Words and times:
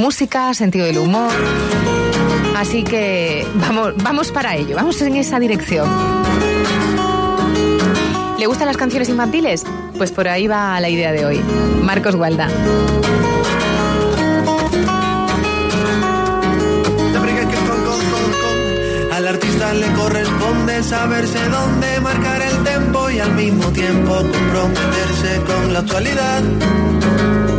música, 0.00 0.52
sentido 0.54 0.86
del 0.86 0.98
humor. 0.98 1.30
Así 2.56 2.82
que 2.82 3.46
vamos, 3.54 3.94
vamos 4.02 4.32
para 4.32 4.56
ello, 4.56 4.74
vamos 4.74 5.00
en 5.02 5.16
esa 5.16 5.38
dirección. 5.38 5.88
¿Le 8.38 8.46
gustan 8.46 8.66
las 8.66 8.78
canciones 8.78 9.08
infantiles? 9.10 9.64
Pues 9.98 10.10
por 10.10 10.26
ahí 10.26 10.46
va 10.46 10.80
la 10.80 10.88
idea 10.88 11.12
de 11.12 11.26
hoy. 11.26 11.40
Marcos 11.82 12.16
Gualda. 12.16 12.48
Al 19.12 19.28
artista 19.28 19.74
le 19.74 19.92
corresponde 19.92 20.82
saberse 20.82 21.38
dónde 21.50 22.00
marcar 22.00 22.40
el 22.40 22.64
tempo 22.64 23.10
y 23.10 23.18
al 23.18 23.34
mismo 23.34 23.70
tiempo 23.70 24.16
comprometerse 24.16 25.42
con 25.46 25.72
la 25.74 25.80
actualidad. 25.80 27.49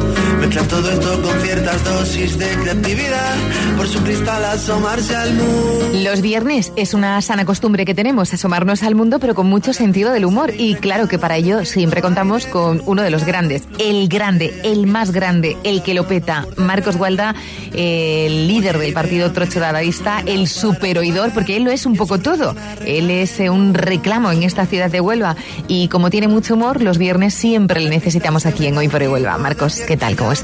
Mezclar 0.52 0.68
todo 0.68 0.92
esto 0.92 1.22
con 1.22 1.40
ciertas 1.40 1.82
dosis 1.86 2.38
de 2.38 2.50
creatividad, 2.58 3.36
por 3.78 3.88
su 3.88 4.04
cristal 4.04 4.44
asomarse 4.44 5.16
al 5.16 5.34
mundo. 5.34 5.90
Los 6.04 6.20
viernes 6.20 6.74
es 6.76 6.94
una 6.94 7.22
sana 7.22 7.46
costumbre 7.46 7.86
que 7.86 7.94
tenemos, 7.94 8.34
asomarnos 8.34 8.84
al 8.84 8.94
mundo, 8.94 9.20
pero 9.20 9.34
con 9.34 9.48
mucho 9.48 9.72
sentido 9.72 10.12
del 10.12 10.26
humor. 10.26 10.52
Y 10.58 10.76
claro 10.76 11.08
que 11.08 11.18
para 11.18 11.38
ello 11.38 11.64
siempre 11.64 12.02
contamos 12.02 12.48
con 12.48 12.82
uno 12.86 13.02
de 13.02 13.12
los 13.12 13.24
grandes, 13.24 13.64
el 13.80 14.10
grande, 14.10 14.54
el 14.66 14.88
más 14.88 15.14
grande, 15.14 15.56
el 15.64 15.84
que 15.84 15.94
lo 15.94 16.06
peta, 16.06 16.46
Marcos 16.58 16.98
Gualda, 16.98 17.34
el 17.72 18.50
líder 18.50 18.78
del 18.78 18.92
partido 18.92 19.32
Trocho 19.32 19.62
Dadaísta, 19.62 20.22
el 20.26 20.50
superoidor, 20.50 21.32
porque 21.32 21.56
él 21.56 21.64
lo 21.64 21.72
es 21.72 21.86
un 21.86 21.96
poco 21.96 22.20
todo. 22.20 22.58
Él 22.86 23.10
es 23.10 23.40
eh, 23.40 23.50
un 23.50 23.74
reclamo 23.74 24.34
en 24.34 24.44
esta 24.44 24.66
ciudad 24.66 24.92
de 24.92 25.00
Huelva 25.00 25.38
y 25.70 25.88
como 25.88 26.10
tiene 26.10 26.28
mucho 26.28 26.56
humor, 26.56 26.82
los 26.82 26.98
viernes 26.98 27.36
siempre 27.36 27.80
le 27.80 27.90
necesitamos 27.90 28.46
aquí 28.46 28.68
en 28.68 28.78
Hoy 28.78 28.90
por 28.90 29.02
Huelva. 29.02 29.38
Marcos, 29.38 29.80
¿qué 29.88 29.96
tal? 29.96 30.18
¿Cómo 30.18 30.34
estás? 30.34 30.41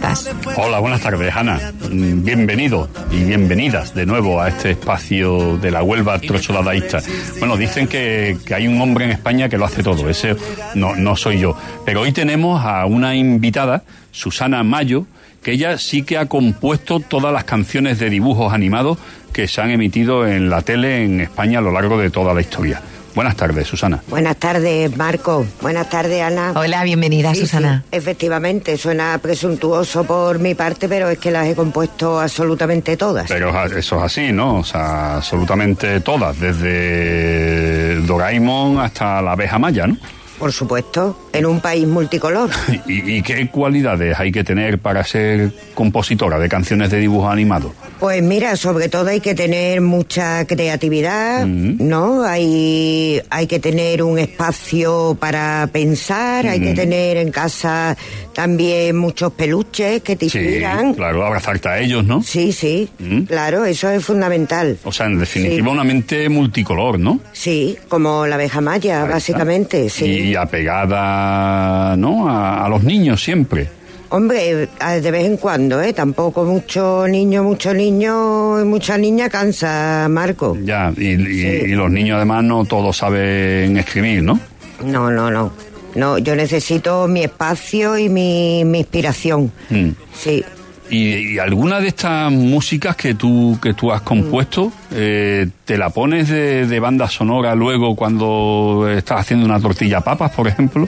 Hola, 0.55 0.79
buenas 0.79 1.01
tardes, 1.01 1.35
Ana. 1.35 1.59
Mm, 1.89 2.23
Bienvenido 2.23 2.89
y 3.11 3.23
bienvenidas 3.23 3.93
de 3.93 4.05
nuevo 4.05 4.39
a 4.41 4.49
este 4.49 4.71
espacio 4.71 5.57
de 5.57 5.71
la 5.71 5.83
Huelva 5.83 6.19
Trocho 6.19 6.53
Dadaísta. 6.53 6.99
Bueno, 7.39 7.57
dicen 7.57 7.87
que, 7.87 8.37
que 8.45 8.53
hay 8.53 8.67
un 8.67 8.79
hombre 8.79 9.05
en 9.05 9.11
España 9.11 9.49
que 9.49 9.57
lo 9.57 9.65
hace 9.65 9.83
todo, 9.83 10.09
ese 10.09 10.35
no, 10.75 10.95
no 10.95 11.15
soy 11.15 11.39
yo. 11.39 11.57
Pero 11.85 12.01
hoy 12.01 12.11
tenemos 12.11 12.63
a 12.63 12.85
una 12.85 13.15
invitada, 13.15 13.83
Susana 14.11 14.63
Mayo, 14.63 15.05
que 15.41 15.51
ella 15.51 15.77
sí 15.77 16.03
que 16.03 16.17
ha 16.17 16.27
compuesto 16.27 16.99
todas 16.99 17.33
las 17.33 17.43
canciones 17.43 17.99
de 17.99 18.09
dibujos 18.09 18.53
animados 18.53 18.97
que 19.33 19.47
se 19.47 19.61
han 19.61 19.71
emitido 19.71 20.27
en 20.27 20.49
la 20.49 20.61
tele 20.61 21.03
en 21.03 21.21
España 21.21 21.59
a 21.59 21.61
lo 21.61 21.71
largo 21.71 21.97
de 21.97 22.09
toda 22.09 22.33
la 22.33 22.41
historia. 22.41 22.81
Buenas 23.17 23.35
tardes, 23.35 23.65
Susana. 23.67 23.99
Buenas 24.09 24.37
tardes, 24.37 24.95
Marco. 24.95 25.43
Buenas 25.59 25.89
tardes, 25.89 26.21
Ana. 26.21 26.51
Hola, 26.55 26.83
bienvenida, 26.83 27.33
Sí, 27.33 27.39
Susana. 27.39 27.81
sí, 27.89 27.97
efectivamente, 27.97 28.77
suena 28.77 29.17
presuntuoso 29.19 30.03
por 30.03 30.37
mi 30.37 30.53
parte, 30.53 30.87
pero 30.87 31.09
es 31.09 31.17
que 31.17 31.31
las 31.31 31.47
he 31.47 31.55
compuesto 31.55 32.19
absolutamente 32.19 32.95
todas. 32.95 33.27
Pero 33.27 33.49
eso 33.65 33.97
es 33.97 34.03
así, 34.03 34.31
¿no? 34.31 34.57
O 34.59 34.63
sea, 34.63 35.15
absolutamente 35.15 35.99
todas, 36.01 36.39
desde 36.39 37.95
Doraemon 38.01 38.81
hasta 38.81 39.19
la 39.23 39.31
abeja 39.31 39.57
maya, 39.57 39.87
¿no? 39.87 39.97
Por 40.39 40.51
supuesto, 40.51 41.17
en 41.33 41.45
un 41.45 41.59
país 41.61 41.87
multicolor. 41.87 42.49
¿Y, 42.87 43.17
y 43.17 43.21
qué 43.23 43.49
cualidades 43.49 44.19
hay 44.19 44.31
que 44.31 44.43
tener 44.43 44.77
para 44.79 45.03
ser 45.03 45.51
compositora 45.73 46.37
de 46.39 46.47
canciones 46.47 46.91
de 46.91 46.99
dibujos 46.99 47.31
animados? 47.31 47.71
Pues 47.99 48.21
mira, 48.21 48.55
sobre 48.55 48.89
todo 48.89 49.09
hay 49.09 49.19
que 49.19 49.33
tener 49.33 49.81
mucha 49.81 50.45
creatividad, 50.45 51.45
¿no? 51.47 52.23
Hay, 52.23 53.19
hay 53.31 53.47
que 53.47 53.59
tener 53.59 54.03
un 54.03 54.19
espacio 54.19 55.17
para 55.19 55.67
pensar, 55.71 56.45
hay 56.47 56.59
que 56.61 56.73
tener 56.75 57.17
en 57.17 57.31
casa 57.31 57.97
también 58.33 58.95
muchos 58.95 59.31
peluches 59.33 60.03
que 60.03 60.15
te 60.15 60.29
Sí, 60.29 60.37
inspiran. 60.37 60.93
claro, 60.93 61.25
abrazarte 61.25 61.69
a 61.69 61.79
ellos, 61.79 62.05
¿no? 62.05 62.21
Sí, 62.21 62.51
sí, 62.51 62.87
claro, 63.27 63.65
eso 63.65 63.89
es 63.89 64.05
fundamental. 64.05 64.77
O 64.83 64.91
sea, 64.91 65.07
en 65.07 65.17
definitiva, 65.19 65.65
Sí. 65.65 65.71
una 65.71 65.83
mente 65.83 66.29
multicolor, 66.29 66.99
¿no? 66.99 67.19
Sí, 67.33 67.75
como 67.89 68.27
la 68.27 68.35
abeja 68.35 68.61
maya, 68.61 68.97
Ahí 68.97 69.03
está. 69.05 69.13
básicamente, 69.15 69.89
sí. 69.89 70.05
Y 70.05 70.26
apegada, 70.35 71.95
¿no? 71.97 72.29
A, 72.29 72.65
a 72.65 72.69
los 72.69 72.83
niños 72.83 73.23
siempre. 73.23 73.69
Hombre, 74.09 74.69
de 75.01 75.11
vez 75.11 75.25
en 75.25 75.35
cuando, 75.37 75.81
¿eh? 75.81 75.91
Tampoco 75.91 76.45
mucho 76.45 77.05
niño, 77.09 77.43
mucho 77.43 77.73
niño 77.73 78.61
y 78.61 78.63
mucha 78.63 78.97
niña 78.97 79.29
cansa, 79.29 80.07
Marco. 80.09 80.57
Ya, 80.63 80.93
y, 80.95 81.07
y- 81.13 81.41
Sí. 81.41 81.47
y 81.65 81.75
los 81.75 81.91
niños 81.91 82.15
además 82.15 82.43
no 82.45 82.63
todos 82.63 82.95
saben 82.95 83.75
escribir, 83.77 84.23
¿no? 84.23 84.39
No, 84.85 85.11
no, 85.11 85.29
no. 85.29 85.51
No, 85.95 86.17
yo 86.19 86.35
necesito 86.35 87.07
mi 87.07 87.23
espacio 87.23 87.97
y 87.97 88.07
mi, 88.07 88.63
mi 88.63 88.79
inspiración. 88.79 89.51
Mm. 89.69 89.89
Sí. 90.13 90.43
Y, 90.89 91.33
y 91.33 91.39
alguna 91.39 91.79
de 91.79 91.89
estas 91.89 92.31
músicas 92.31 92.95
que 92.95 93.13
tú 93.13 93.57
que 93.61 93.73
tú 93.73 93.91
has 93.91 94.01
compuesto 94.01 94.71
eh, 94.91 95.47
te 95.65 95.77
la 95.77 95.89
pones 95.89 96.29
de, 96.29 96.65
de 96.65 96.79
banda 96.79 97.09
sonora 97.09 97.55
luego 97.55 97.95
cuando 97.95 98.87
estás 98.89 99.21
haciendo 99.21 99.45
una 99.45 99.59
tortilla 99.59 100.01
papas, 100.01 100.31
por 100.31 100.47
ejemplo. 100.47 100.87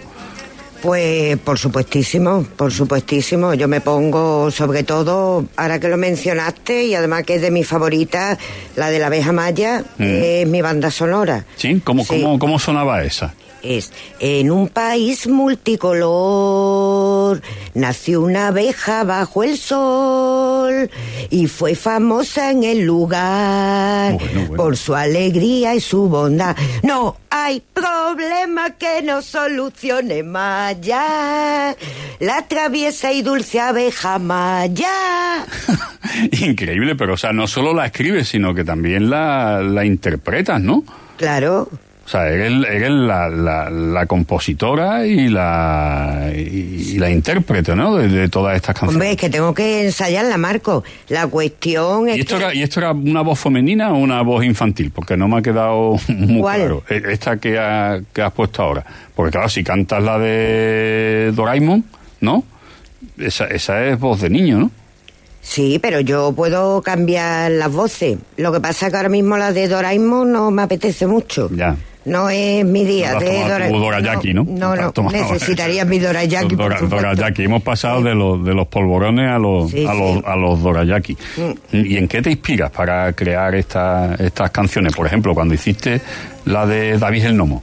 Pues 0.82 1.38
por 1.40 1.60
supuestísimo, 1.60 2.46
por 2.56 2.72
supuestísimo. 2.72 3.54
Yo 3.54 3.68
me 3.68 3.82
pongo 3.82 4.50
sobre 4.50 4.84
todo, 4.84 5.46
ahora 5.58 5.78
que 5.80 5.90
lo 5.90 5.98
mencionaste, 5.98 6.86
y 6.86 6.96
además 6.96 7.24
que 7.24 7.36
es 7.36 7.42
de 7.42 7.52
mis 7.52 7.68
favoritas, 7.68 8.38
la 8.78 8.90
de 8.90 9.00
la 9.00 9.08
abeja 9.08 9.34
maya, 9.34 9.84
es 10.00 10.48
mi 10.48 10.62
banda 10.62 10.90
sonora. 10.90 11.46
¿Sí? 11.58 11.82
¿Cómo, 11.84 12.04
Sí. 12.06 12.22
cómo, 12.22 12.40
cómo 12.40 12.60
sonaba 12.60 13.04
esa? 13.04 13.34
Es 13.62 13.92
en 14.22 14.52
un 14.52 14.70
país 14.70 15.28
multicolor 16.20 17.42
nació 17.74 18.22
una 18.22 18.48
abeja 18.48 19.04
bajo 19.04 19.44
el 19.44 19.58
sol 19.58 20.90
y 21.30 21.48
fue 21.48 21.76
famosa 21.76 22.52
en 22.52 22.64
el 22.64 22.86
lugar 22.86 24.14
Bueno, 24.14 24.40
bueno. 24.48 24.56
por 24.56 24.78
su 24.78 24.96
alegría 24.96 25.76
y 25.76 25.82
su 25.82 26.08
bondad. 26.08 26.56
No 26.84 27.18
hay 27.30 27.62
problema 27.74 28.78
que 28.78 29.02
no 29.02 29.22
solucione 29.22 30.24
Maya, 30.70 31.76
la 32.20 32.48
traviesa 32.48 33.12
y 33.12 33.24
dulce 33.24 33.60
abeja 33.60 34.20
Maya. 34.20 35.48
Increíble, 36.42 36.96
pero 36.96 37.16
o 37.16 37.18
sea, 37.18 37.34
no 37.34 37.48
solo 37.48 37.74
la 37.74 37.88
escribes, 37.88 38.28
sino 38.28 38.54
que 38.54 38.64
también 38.64 39.10
la, 39.10 39.64
la 39.64 39.84
interpretas, 39.84 40.62
¿no? 40.62 40.84
Claro, 41.18 41.70
O 42.10 42.12
sea, 42.12 42.28
eres, 42.28 42.52
eres 42.68 42.90
la, 42.90 43.30
la, 43.30 43.70
la 43.70 44.06
compositora 44.08 45.06
y 45.06 45.28
la, 45.30 46.32
y, 46.36 46.94
y 46.96 46.98
la 46.98 47.12
intérprete, 47.12 47.76
¿no? 47.76 47.98
De, 47.98 48.08
de 48.08 48.30
todas 48.30 48.56
estas 48.56 48.74
canciones. 48.74 48.96
hombre, 48.96 49.12
es 49.12 49.18
que 49.18 49.30
tengo 49.30 49.54
que 49.54 49.86
ensayarla, 49.86 50.36
Marco. 50.40 50.84
La 51.10 51.28
cuestión 51.28 52.10
es 52.10 52.18
¿Y 52.18 52.22
esto, 52.22 52.40
que... 52.40 52.44
era, 52.46 52.54
¿Y 52.56 52.64
esto 52.64 52.80
era 52.80 52.94
una 52.94 53.22
voz 53.22 53.40
femenina 53.40 53.92
o 53.94 53.98
una 54.00 54.24
voz 54.24 54.44
infantil? 54.44 54.90
Porque 54.90 55.16
no 55.16 55.28
me 55.28 55.38
ha 55.38 55.42
quedado 55.44 55.98
muy 56.08 56.42
¿Cuál? 56.42 56.58
claro. 56.62 56.84
E- 56.90 57.04
Esta 57.12 57.38
que, 57.38 57.60
ha- 57.60 58.02
que 58.12 58.24
has 58.24 58.34
puesto 58.34 58.64
ahora. 58.64 58.84
Porque 59.16 59.34
claro, 59.34 59.48
si 59.48 59.64
cantas 59.64 60.02
la 60.04 60.18
de 60.18 61.32
Doraemon, 61.36 61.86
¿no? 62.22 62.44
Esa, 63.20 63.46
esa 63.46 63.86
es 63.86 64.00
voz 64.00 64.22
de 64.22 64.32
niño, 64.32 64.58
¿no? 64.58 64.72
Sí, 65.44 65.78
pero 65.80 66.00
yo 66.00 66.34
puedo 66.36 66.82
cambiar 66.82 67.52
las 67.52 67.72
voces. 67.72 68.18
Lo 68.38 68.52
que 68.52 68.60
pasa 68.60 68.88
es 68.88 68.92
que 68.92 68.98
ahora 68.98 69.10
mismo 69.10 69.38
la 69.38 69.54
de 69.54 69.68
Doraemon 69.68 70.32
no 70.32 70.50
me 70.50 70.64
apetece 70.64 71.06
mucho. 71.06 71.50
Ya. 71.54 71.76
No 72.06 72.30
es 72.30 72.64
mi 72.66 72.86
día 72.86 73.14
No 73.14 73.20
de 73.20 73.44
Dora- 73.44 73.68
Dorayaki, 73.70 74.34
¿no? 74.34 74.46
No, 74.46 74.76
no, 74.76 74.92
tomado 74.94 75.18
necesitaría 75.18 75.84
mi 75.86 76.00
Dorayaki. 76.00 76.56
Dora-. 76.56 76.80
Dorayaki. 76.82 77.44
Hemos 77.44 77.62
pasado 77.62 78.02
de 78.02 78.16
los, 78.16 78.44
de 78.44 78.54
los 78.54 78.68
polvorones 78.68 79.30
a 79.30 79.38
los, 79.38 79.70
Sí, 79.70 79.86
a 79.86 79.94
los, 79.94 80.14
sí. 80.16 80.22
Mm. 80.26 80.30
a 80.30 80.36
los 80.38 80.62
Dorayaki. 80.64 81.18
¿Y 81.74 81.98
en 81.98 82.08
qué 82.08 82.22
te 82.22 82.32
inspiras 82.32 82.72
para 82.72 83.12
crear 83.14 83.54
esta- 83.54 84.16
estas 84.18 84.50
canciones? 84.52 84.96
Por 84.96 85.06
ejemplo, 85.08 85.34
cuando 85.36 85.54
hiciste 85.54 86.02
la 86.46 86.66
de 86.66 86.98
David 86.98 87.26
el 87.26 87.38
Nomo. 87.38 87.62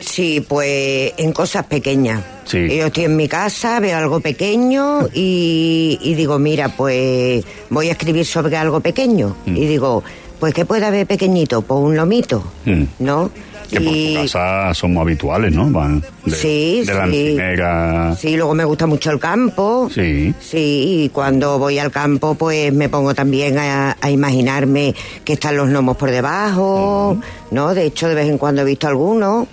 Sí, 0.00 0.44
pues 0.48 1.12
en 1.16 1.32
cosas 1.32 1.64
pequeñas. 1.66 2.22
Sí. 2.44 2.76
Yo 2.76 2.86
estoy 2.86 3.04
en 3.04 3.16
mi 3.16 3.28
casa, 3.28 3.78
veo 3.80 3.96
algo 3.98 4.20
pequeño 4.20 5.08
y, 5.14 5.98
y 6.02 6.14
digo, 6.14 6.38
mira, 6.38 6.68
pues 6.70 7.44
voy 7.70 7.88
a 7.88 7.92
escribir 7.92 8.26
sobre 8.26 8.56
algo 8.56 8.80
pequeño. 8.80 9.36
Mm. 9.46 9.56
Y 9.56 9.66
digo, 9.66 10.02
pues 10.40 10.54
¿qué 10.54 10.64
puede 10.64 10.86
haber 10.86 11.06
pequeñito? 11.06 11.62
Pues 11.62 11.80
un 11.80 11.94
lomito, 11.96 12.42
Mm. 12.64 12.82
¿no? 13.00 13.30
Que 13.72 13.80
por 13.80 13.92
tu 13.94 14.14
casa 14.22 14.74
son 14.74 14.92
muy 14.92 15.02
habituales, 15.02 15.52
¿no? 15.54 15.70
Van 15.70 16.02
de, 16.24 16.30
Sí, 16.36 16.82
de 16.86 16.94
la 16.94 18.14
sí. 18.16 18.28
Sí, 18.28 18.36
luego 18.36 18.54
me 18.54 18.64
gusta 18.64 18.86
mucho 18.86 19.10
el 19.10 19.18
campo. 19.18 19.88
Sí. 19.92 20.34
Sí, 20.40 21.04
y 21.04 21.08
cuando 21.08 21.58
voy 21.58 21.78
al 21.78 21.90
campo, 21.90 22.34
pues 22.34 22.72
me 22.72 22.88
pongo 22.88 23.14
también 23.14 23.58
a, 23.58 23.96
a 24.00 24.10
imaginarme 24.10 24.94
que 25.24 25.32
están 25.34 25.56
los 25.56 25.68
gnomos 25.68 25.96
por 25.96 26.10
debajo, 26.10 27.18
¿no? 27.50 27.74
De 27.74 27.86
hecho, 27.86 28.08
de 28.08 28.14
vez 28.14 28.28
en 28.28 28.38
cuando 28.38 28.62
he 28.62 28.64
visto 28.64 28.86
algunos. 28.88 29.48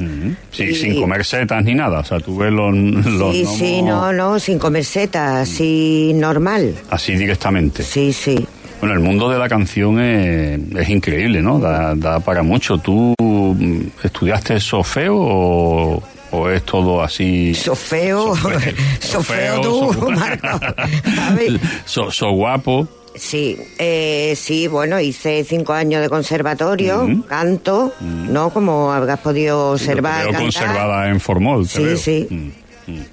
Sí, 0.52 0.64
Y- 0.64 0.76
sin 0.76 1.00
comer 1.00 1.24
setas 1.26 1.64
ni 1.64 1.74
nada. 1.74 2.00
O 2.00 2.04
sea, 2.04 2.20
tú 2.20 2.38
ves 2.38 2.52
los, 2.52 2.74
los 2.76 3.34
Sí, 3.36 3.42
gnomos 3.44 3.58
sí, 3.60 3.82
no, 3.82 4.14
no, 4.14 4.40
sin 4.40 4.60
comer 4.60 4.84
setas, 4.86 5.50
así 5.50 6.12
normal. 6.16 6.76
así 6.90 7.16
directamente. 7.16 7.84
Sí, 7.84 8.12
sí. 8.14 8.46
Bueno, 8.80 8.94
el 8.96 9.02
mundo 9.02 9.30
de 9.30 9.38
la 9.38 9.50
canción 9.50 10.00
es, 10.00 10.60
es 10.76 10.90
increíble, 10.90 11.42
¿no? 11.42 11.60
Da, 11.60 11.96
da 11.96 12.20
para 12.22 12.44
mucho. 12.44 12.78
¿Tú 12.78 13.14
mm, 13.20 13.80
estudiaste 14.04 14.58
solfeo 14.60 15.16
o, 15.18 16.04
o 16.32 16.50
es 16.50 16.64
todo 16.64 17.02
así? 17.04 17.54
Sofeo, 17.54 18.36
Sofeo, 18.38 18.62
Sofeo 19.02 19.62
tú, 19.62 19.94
so- 19.94 20.10
Marco. 20.12 20.48
So, 21.86 22.10
so 22.12 22.32
guapo. 22.32 22.88
Sí, 23.16 23.58
eh, 23.80 24.34
sí, 24.38 24.68
bueno, 24.68 24.98
hice 25.02 25.44
cinco 25.44 25.74
años 25.74 26.02
de 26.02 26.08
conservatorio, 26.08 27.26
canto, 27.28 27.92
¿no? 28.00 28.50
Como 28.52 28.94
habrás 28.94 29.20
podido 29.20 29.72
observar. 29.72 30.26
Te 30.28 30.32
veo 30.32 30.40
conservada 30.42 31.10
en 31.10 31.20
Formol. 31.20 31.68
te 31.68 31.74
Sí, 31.74 31.84
veo. 31.84 31.98
sí. 31.98 32.28
Mm, 32.30 32.92
mm. 32.94 33.04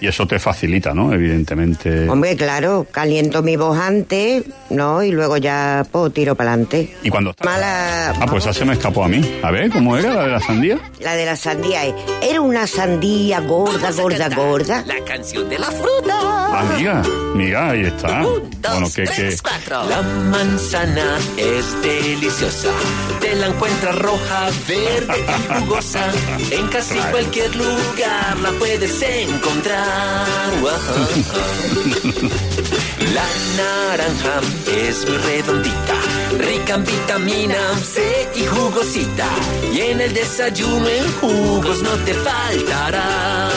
Y 0.00 0.06
eso 0.06 0.26
te 0.26 0.38
facilita, 0.38 0.94
¿no? 0.94 1.12
Evidentemente. 1.12 2.08
Hombre, 2.08 2.36
claro, 2.36 2.86
caliento 2.90 3.42
mi 3.42 3.56
voz 3.56 3.76
antes, 3.78 4.44
¿no? 4.70 5.02
Y 5.02 5.10
luego 5.10 5.36
ya 5.38 5.84
pues, 5.90 6.12
tiro 6.12 6.34
para 6.36 6.52
adelante. 6.52 6.94
¿Y 7.02 7.10
cuando 7.10 7.30
estás? 7.30 7.44
Mala. 7.44 8.10
Ah, 8.10 8.26
pues 8.28 8.44
esa 8.44 8.52
se 8.52 8.64
me 8.64 8.74
escapó 8.74 9.04
a 9.04 9.08
mí. 9.08 9.40
A 9.42 9.50
ver, 9.50 9.70
¿cómo 9.70 9.96
era 9.96 10.14
la 10.14 10.22
de 10.24 10.30
la 10.32 10.40
sandía? 10.40 10.78
La 11.00 11.16
de 11.16 11.26
la 11.26 11.36
sandía 11.36 11.84
es. 11.84 11.94
Era 12.22 12.40
una 12.40 12.66
sandía 12.66 13.40
gorda, 13.40 13.90
gorda, 13.90 14.28
gorda. 14.28 14.84
La 14.86 15.04
canción 15.04 15.48
de 15.48 15.58
la 15.58 15.70
fruta. 15.70 16.60
Amiga, 16.60 17.02
amiga, 17.34 17.70
ahí 17.70 17.82
está. 17.82 18.26
Un, 18.26 18.50
dos, 18.60 18.72
Bueno, 18.72 18.86
que, 18.94 19.02
que 19.02 19.08
tres, 19.08 19.42
cuatro. 19.42 19.84
La 19.88 20.02
manzana 20.02 21.18
es 21.36 21.82
deliciosa. 21.82 22.70
Te 23.20 23.34
la 23.34 23.48
encuentras 23.48 23.98
roja, 23.98 24.48
verde 24.68 25.14
y 25.18 25.60
jugosa. 25.60 26.06
En 26.50 26.68
casi 26.68 26.98
cualquier 27.10 27.54
lugar 27.56 28.38
la 28.42 28.52
puedes 28.52 29.02
encontrar. 29.02 29.87
La 33.14 33.24
naranja 33.56 34.40
es 34.66 35.08
muy 35.08 35.16
redondita, 35.18 35.94
rica 36.38 36.74
en 36.74 36.84
vitamina 36.84 37.56
C 37.82 38.28
y 38.34 38.44
jugosita. 38.46 39.26
Y 39.72 39.80
en 39.80 40.00
el 40.00 40.14
desayuno 40.14 40.88
en 40.88 41.12
jugos 41.14 41.82
no 41.82 41.90
te 42.04 42.14
faltará. 42.14 43.48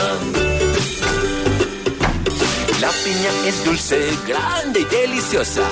La 2.80 2.90
piña 3.04 3.30
es 3.46 3.64
dulce, 3.66 4.00
grande 4.28 4.82
y 4.82 4.86
deliciosa. 4.86 5.64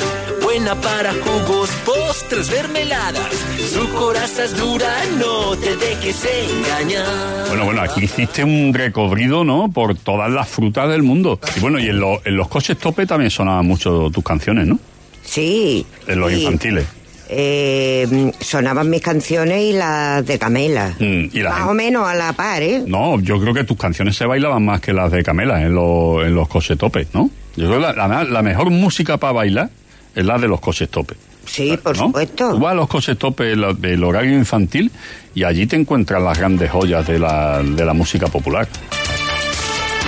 Buena 0.41 0.75
para 0.75 1.13
jugos, 1.13 1.69
postres, 1.85 2.51
mermeladas. 2.51 3.23
Su 3.71 3.87
coraza 3.93 4.45
es 4.45 4.57
dura, 4.57 4.87
no 5.19 5.55
te 5.57 5.75
dejes 5.75 6.25
engañar. 6.25 7.05
Bueno, 7.49 7.65
bueno, 7.65 7.81
aquí 7.81 8.03
hiciste 8.05 8.43
un 8.43 8.73
recorrido, 8.73 9.43
¿no? 9.43 9.69
Por 9.71 9.95
todas 9.95 10.31
las 10.31 10.47
frutas 10.47 10.89
del 10.89 11.03
mundo. 11.03 11.39
Y 11.55 11.59
bueno, 11.59 11.79
y 11.79 11.87
en, 11.87 11.99
lo- 11.99 12.21
en 12.25 12.35
los 12.35 12.47
coches 12.47 12.77
tope 12.77 13.05
también 13.05 13.29
sonaban 13.31 13.65
mucho 13.65 14.09
tus 14.11 14.23
canciones, 14.23 14.67
¿no? 14.67 14.79
Sí. 15.23 15.85
En 16.07 16.19
los 16.19 16.31
y, 16.31 16.35
infantiles. 16.41 16.85
eh, 17.29 18.31
sonaban 18.39 18.89
mis 18.89 19.01
canciones 19.01 19.61
y 19.63 19.73
las 19.73 20.25
de 20.25 20.39
Camela. 20.39 20.95
Mm, 20.99 21.25
y 21.31 21.39
la 21.41 21.49
Más 21.49 21.57
gente- 21.59 21.71
o 21.71 21.73
menos 21.75 22.07
a 22.07 22.15
la 22.15 22.33
par, 22.33 22.63
¿eh? 22.63 22.83
No, 22.87 23.19
yo 23.19 23.39
creo 23.39 23.53
que 23.53 23.63
tus 23.65 23.77
canciones 23.77 24.15
se 24.15 24.25
bailaban 24.25 24.65
más 24.65 24.81
que 24.81 24.93
las 24.93 25.11
de 25.11 25.23
Camela 25.23 25.61
en, 25.61 25.75
los- 25.75 26.23
en 26.25 26.33
los 26.33 26.47
coches 26.47 26.77
tope, 26.77 27.07
¿no? 27.13 27.29
Yo 27.55 27.67
creo 27.67 27.79
que 27.79 27.93
la, 27.95 28.07
la- 28.07 28.23
la 28.23 28.41
mejor 28.41 28.71
música 28.71 29.17
para 29.17 29.33
bailar 29.33 29.69
es 30.15 30.25
la 30.25 30.37
de 30.39 30.47
los 30.47 30.59
coches 30.59 30.89
tope. 30.89 31.15
Sí, 31.49 31.77
por 31.81 31.97
¿no? 31.97 32.05
supuesto. 32.05 32.51
Tú 32.51 32.59
vas 32.59 32.71
a 32.71 32.75
los 32.75 32.87
coches 32.87 33.17
tope 33.17 33.51
el, 33.51 33.63
el 33.83 34.03
horario 34.03 34.33
infantil 34.37 34.91
y 35.35 35.43
allí 35.43 35.65
te 35.67 35.75
encuentras 35.75 36.21
las 36.21 36.37
grandes 36.37 36.69
joyas 36.71 37.05
de 37.07 37.17
la, 37.19 37.61
de 37.63 37.85
la 37.85 37.93
música 37.93 38.27
popular. 38.27 38.67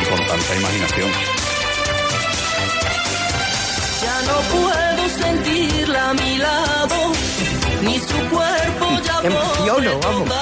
Y 0.02 0.06
con 0.10 0.18
tanta 0.20 0.56
imaginación. 0.56 1.10
Ya 4.02 4.22
no 4.28 4.38
puedo 4.52 5.10
sentirla 5.10 6.10
a 6.10 6.14
mi 6.14 6.38
lado, 6.38 7.12
ni 7.84 7.98
su 8.00 8.30
cuerpo 8.30 9.02
ya 9.06 9.28
emociono, 9.28 10.00
vamos. 10.04 10.30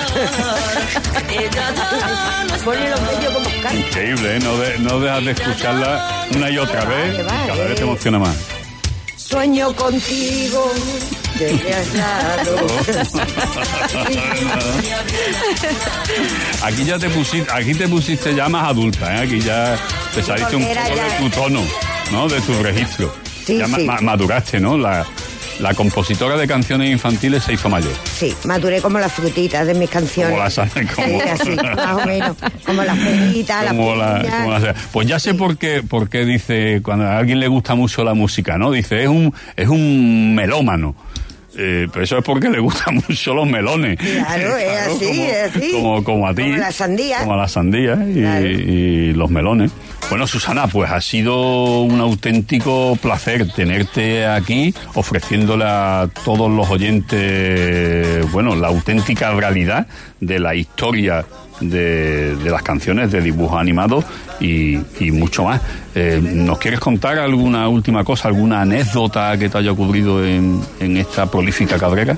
Increíble, 3.74 4.36
¿eh? 4.36 4.40
No, 4.44 4.57
de- 4.57 4.80
no 4.80 5.00
dejas 5.00 5.25
de 5.25 5.31
escucharla 5.31 6.25
una 6.36 6.50
y 6.50 6.57
otra 6.57 6.86
vez. 6.86 7.18
Cada 7.48 7.63
vez 7.66 7.75
te 7.75 7.84
emociona 7.84 8.19
más. 8.19 8.36
Sueño 9.30 9.76
contigo, 9.76 10.72
desgraciado. 11.38 12.56
Aquí 16.64 16.84
ya 16.86 16.98
te 17.00 17.10
pusiste, 17.10 17.52
aquí 17.52 17.74
te 17.76 17.88
pusiste 17.88 18.36
ya 18.36 18.50
más 18.50 18.68
adulta, 18.70 19.16
¿eh? 19.16 19.20
Aquí 19.22 19.40
ya 19.40 19.78
te 20.14 20.22
saliste 20.24 20.56
un 20.56 20.64
poco 20.64 20.74
ya- 20.96 21.04
de 21.04 21.10
tu 21.20 21.30
tono, 21.30 21.62
¿no? 22.12 22.28
De 22.28 22.42
tu 22.42 22.62
registro. 22.64 23.14
Sí, 23.46 23.58
ya 23.58 23.68
ma- 23.68 23.78
sí. 23.78 23.84
ma- 23.86 24.02
maduraste, 24.02 24.60
¿no? 24.60 24.78
La, 24.78 25.06
la 25.59 25.73
compositora 25.73 26.38
de 26.38 26.47
canciones 26.47 26.89
infantiles 26.91 27.44
se 27.44 27.53
hizo 27.53 27.69
mayor. 27.69 27.91
Sí, 28.03 28.33
maduré 28.45 28.81
como 28.81 29.00
las 29.00 29.11
frutitas 29.11 29.67
de 29.67 29.73
mis 29.73 29.89
canciones. 29.89 30.31
Como 30.31 30.44
las- 30.44 30.56
como- 30.56 31.06
Sí, 31.06 31.29
así, 31.29 31.50
más 31.75 32.03
o 32.03 32.06
menos. 32.06 32.38
Como 32.65 32.83
las 32.83 32.97
peritas, 32.97 33.65
las 33.65 33.75
la- 33.75 34.59
la- 34.59 34.75
pues 34.91 35.07
ya 35.07 35.19
sé 35.19 35.33
por 35.33 35.57
qué, 35.57 35.83
por 35.83 36.09
qué 36.09 36.25
dice, 36.25 36.81
cuando 36.83 37.06
a 37.06 37.17
alguien 37.17 37.39
le 37.39 37.47
gusta 37.47 37.75
mucho 37.75 38.03
la 38.03 38.13
música, 38.13 38.57
¿no? 38.57 38.71
Dice, 38.71 39.03
es 39.03 39.09
un, 39.09 39.33
es 39.56 39.67
un 39.67 40.33
melómano. 40.35 40.95
Eh, 41.61 41.88
pero 41.91 42.06
eso 42.06 42.17
es 42.19 42.23
porque 42.23 42.50
le 42.50 42.59
gustan 42.59 42.95
mucho 43.09 43.33
los 43.33 43.45
melones. 43.47 43.97
Claro, 44.00 44.57
es 44.57 44.79
así, 44.88 45.06
como, 45.06 45.23
es 45.25 45.56
así. 45.56 45.71
Como, 45.73 46.03
como 46.06 46.27
a 46.27 46.33
ti. 46.33 46.44
Como 46.44 46.56
la 46.57 46.71
sandía. 46.71 47.19
Como 47.19 47.33
a 47.33 47.38
la 47.38 47.47
sandía 47.50 47.95
y, 48.09 48.13
Claro. 48.13 48.47
y 48.47 49.13
los 49.13 49.29
melones. 49.29 49.71
Bueno, 50.09 50.25
Susana, 50.25 50.67
pues 50.67 50.89
ha 50.89 51.01
sido 51.01 51.81
un 51.81 52.00
auténtico 52.00 52.97
placer 53.01 53.51
tenerte 53.51 54.25
aquí, 54.25 54.73
ofreciéndole 54.94 55.65
a 55.67 56.09
todos 56.23 56.50
los 56.50 56.69
oyentes, 56.69 58.31
bueno, 58.31 58.56
la 58.56 58.69
auténtica 58.69 59.31
realidad 59.33 59.85
de 60.19 60.39
la 60.39 60.56
historia 60.56 61.25
de, 61.59 62.38
las 62.44 62.63
canciones 62.63 63.11
de 63.11 63.21
dibujos 63.21 63.59
animados 63.59 64.06
y, 64.39 64.77
mucho 65.11 65.44
más. 65.45 65.61
Eh, 65.95 66.19
¿Nos 66.21 66.57
quieres 66.59 66.79
contar 66.79 67.17
alguna 67.19 67.67
última 67.67 68.03
cosa, 68.03 68.27
alguna 68.27 68.61
anécdota 68.61 69.38
que 69.38 69.50
te 69.50 69.57
haya 69.57 69.71
ocurrido 69.71 70.25
en, 70.25 70.61
en 70.79 70.97
esta 70.97 71.29
prolífica 71.29 71.77
carrera? 71.77 72.17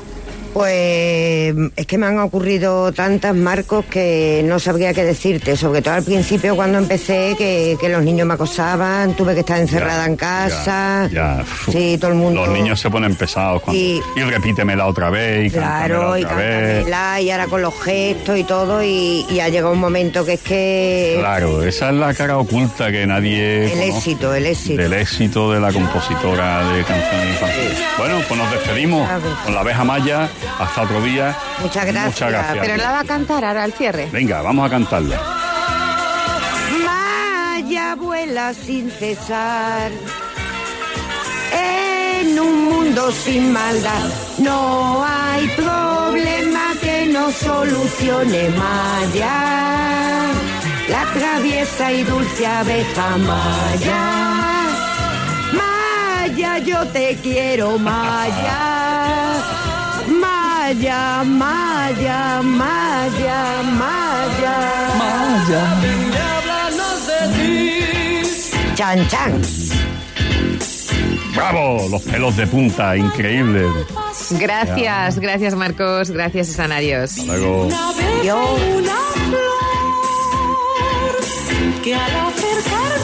Pues 0.53 1.55
es 1.75 1.85
que 1.87 1.97
me 1.97 2.07
han 2.07 2.19
ocurrido 2.19 2.91
tantas 2.91 3.33
marcos 3.35 3.85
que 3.85 4.41
no 4.45 4.59
sabría 4.59 4.93
qué 4.93 5.03
decirte, 5.03 5.55
sobre 5.55 5.81
todo 5.81 5.93
al 5.93 6.03
principio 6.03 6.55
cuando 6.55 6.77
empecé 6.77 7.35
que, 7.37 7.77
que 7.79 7.87
los 7.89 8.03
niños 8.03 8.27
me 8.27 8.33
acosaban, 8.33 9.13
tuve 9.15 9.33
que 9.33 9.39
estar 9.39 9.57
encerrada 9.59 10.05
en 10.05 10.15
casa. 10.17 11.07
Ya, 11.11 11.37
ya. 11.39 11.71
Sí, 11.71 11.97
todo 11.99 12.11
el 12.11 12.17
mundo. 12.17 12.45
Los 12.45 12.53
niños 12.53 12.79
se 12.79 12.89
ponen 12.89 13.15
pesados 13.15 13.61
cuando, 13.61 13.81
Y- 13.81 14.01
y 14.15 14.21
repítemela 14.21 14.87
otra 14.87 15.09
vez 15.09 15.47
y 15.47 15.49
Claro, 15.51 16.17
y 16.17 16.23
cántamela 16.23 16.81
otra 16.83 17.15
vez. 17.15 17.23
y 17.23 17.29
ahora 17.31 17.47
con 17.47 17.61
los 17.61 17.73
gestos 17.83 18.37
y 18.37 18.43
todo, 18.43 18.83
y, 18.83 19.25
y 19.29 19.39
ha 19.39 19.47
llegado 19.49 19.71
un 19.73 19.79
momento 19.79 20.25
que 20.25 20.33
es 20.33 20.41
que 20.41 21.15
Claro, 21.19 21.63
esa 21.63 21.89
es 21.89 21.95
la 21.95 22.13
cara 22.13 22.37
oculta 22.37 22.91
que 22.91 23.07
nadie. 23.07 23.65
El 23.65 23.69
conoce 23.71 23.87
éxito, 23.97 24.35
el 24.35 24.45
éxito. 24.45 24.81
Del 24.81 24.93
éxito 24.93 25.51
de 25.53 25.59
la 25.61 25.71
compositora 25.71 26.71
de 26.73 26.83
canciones 26.83 27.29
infantiles. 27.29 27.77
Bueno, 27.97 28.15
pues 28.27 28.39
nos 28.39 28.51
despedimos 28.51 29.09
con 29.45 29.53
la 29.55 29.61
abeja 29.61 29.83
maya. 29.83 30.29
Hasta 30.59 30.81
otro 30.81 31.01
día. 31.01 31.35
Muchas 31.59 31.85
gracias. 31.85 32.13
Muchas 32.13 32.31
gracias. 32.31 32.65
Pero 32.65 32.77
la 32.77 32.91
va 32.91 32.99
a 32.99 33.03
cantar 33.03 33.43
ahora 33.45 33.63
al 33.63 33.73
cierre. 33.73 34.09
Venga, 34.11 34.41
vamos 34.41 34.67
a 34.67 34.69
cantarla. 34.69 35.19
Maya 36.85 37.95
vuela 37.95 38.53
sin 38.53 38.89
cesar. 38.91 39.91
En 41.53 42.39
un 42.39 42.65
mundo 42.65 43.11
sin 43.11 43.51
maldad 43.51 44.09
no 44.37 45.03
hay 45.03 45.47
problema 45.49 46.73
que 46.81 47.07
no 47.07 47.31
solucione 47.31 48.49
Maya. 48.49 50.27
La 50.89 51.05
traviesa 51.13 51.91
y 51.91 52.03
dulce 52.03 52.47
abeja 52.47 53.17
Maya. 53.17 54.03
Maya, 55.53 56.57
yo 56.59 56.85
te 56.87 57.17
quiero 57.21 57.77
Maya. 57.77 58.80
Maya, 60.73 61.23
Maya, 61.25 62.41
Maya, 63.61 64.59
Maya. 64.97 65.63
Háblanos 66.37 67.07
de 67.07 67.21
ti. 67.35 68.73
Chan, 68.75 69.07
chan. 69.09 69.41
¡Bravo! 71.35 71.89
Los 71.89 72.03
pelos 72.03 72.37
de 72.37 72.47
punta, 72.47 72.95
increíble. 72.95 73.67
Gracias, 74.31 75.19
gracias 75.19 75.55
Marcos, 75.55 76.09
gracias 76.09 76.47
Susana, 76.47 76.77
adiós. 76.77 77.17
Luego. 77.25 77.67
Yo. 78.23 78.55
Una 78.77 78.95
flor 79.27 79.51
que 81.83 81.95
al 81.95 82.15
acercarme 82.15 83.00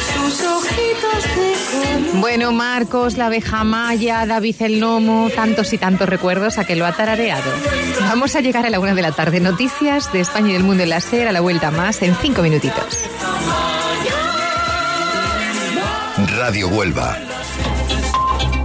sus 0.00 0.40
ojitos 0.42 1.24
de. 1.36 2.18
Bueno, 2.20 2.52
Marcos, 2.52 3.16
la 3.16 3.26
abeja 3.26 3.64
maya, 3.64 4.26
David 4.26 4.56
el 4.60 4.80
gnomo, 4.80 5.30
tantos 5.34 5.72
y 5.72 5.78
tantos 5.78 6.08
recuerdos 6.08 6.58
a 6.58 6.64
que 6.64 6.76
lo 6.76 6.86
ha 6.86 6.92
tarareado. 6.92 7.50
Vamos 8.00 8.36
a 8.36 8.40
llegar 8.40 8.66
a 8.66 8.70
la 8.70 8.80
una 8.80 8.94
de 8.94 9.02
la 9.02 9.12
tarde. 9.12 9.40
Noticias 9.40 10.12
de 10.12 10.20
España 10.20 10.50
y 10.50 10.52
del 10.52 10.64
mundo 10.64 10.82
en 10.82 10.90
la 10.90 11.00
SER 11.00 11.28
a 11.28 11.32
la 11.32 11.40
vuelta 11.40 11.70
más 11.70 12.02
en 12.02 12.14
cinco 12.16 12.42
minutitos. 12.42 13.08
Radio 16.36 16.68
Huelva 16.68 17.16